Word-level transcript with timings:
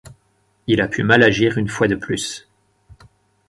Il 0.65 0.81
a 0.81 0.87
pu 0.87 1.03
mal 1.03 1.21
agir 1.21 1.59
une 1.59 1.67
fois 1.67 1.87
de 1.87 1.93
plus. 1.93 2.49